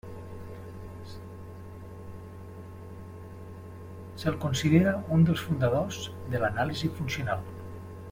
[4.23, 7.51] Se'l considera un dels fundadors de l'anàlisi funcional.